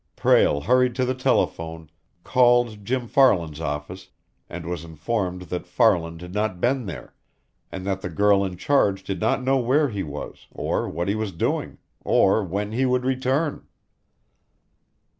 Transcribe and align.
Prale 0.15 0.61
hurried 0.61 0.95
to 0.95 1.05
the 1.05 1.13
telephone, 1.13 1.87
called 2.23 2.83
Jim 2.83 3.07
Farland's 3.07 3.61
office, 3.61 4.09
and 4.49 4.65
was 4.65 4.83
informed 4.83 5.43
that 5.43 5.67
Farland 5.67 6.23
had 6.23 6.33
not 6.33 6.59
been 6.59 6.87
there, 6.87 7.13
and 7.71 7.85
that 7.85 8.01
the 8.01 8.09
girl 8.09 8.43
in 8.43 8.57
charge 8.57 9.03
did 9.03 9.19
not 9.21 9.43
know 9.43 9.57
where 9.59 9.89
he 9.89 10.01
was, 10.01 10.47
or 10.49 10.89
what 10.89 11.07
he 11.07 11.13
was 11.13 11.31
doing, 11.31 11.77
or 12.03 12.43
when 12.43 12.71
he 12.71 12.83
would 12.83 13.05
return. 13.05 13.67